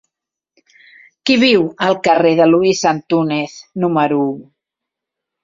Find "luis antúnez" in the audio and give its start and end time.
2.55-3.61